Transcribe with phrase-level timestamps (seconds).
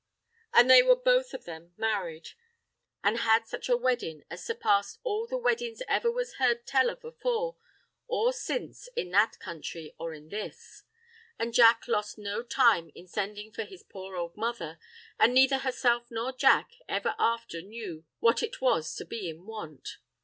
[0.51, 2.29] An' they were both of them marrid,
[3.03, 7.03] an' had such a weddin' as surpassed all the weddin's ever was heerd tell of
[7.05, 7.57] afore
[8.07, 10.81] or since in that country or in this.
[11.37, 14.79] An' Jack lost no time in sendin' for his poor ould mother,
[15.19, 19.97] an' neither herself nor Jack ever after knew what it was to be in want.